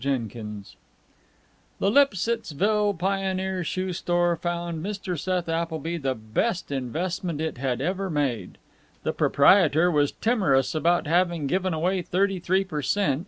CHAPTER 0.03 0.29
XVII 0.39 0.77
The 1.77 1.91
Lipsittsville 1.91 2.97
Pioneer 2.97 3.63
Shoe 3.63 3.93
Store 3.93 4.35
found 4.35 4.83
Mr. 4.83 5.15
Seth 5.15 5.47
Appleby 5.47 5.97
the 5.97 6.15
best 6.15 6.71
investment 6.71 7.39
it 7.39 7.59
had 7.59 7.81
ever 7.81 8.09
made. 8.09 8.57
The 9.03 9.13
proprietor 9.13 9.91
was 9.91 10.13
timorous 10.13 10.73
about 10.73 11.05
having 11.05 11.45
given 11.45 11.71
away 11.75 12.01
thirty 12.01 12.39
three 12.39 12.63
per 12.63 12.81
cent. 12.81 13.19